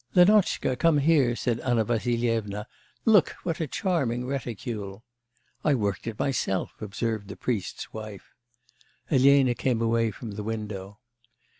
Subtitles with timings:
[0.15, 2.65] 'Lenotchka, come here,' said Anna Vassilyevna,
[3.05, 5.03] 'look, what a charming reticule.'
[5.63, 8.33] 'I worked it myself,' observed the priest's wife.
[9.11, 10.97] Elena came away from the window.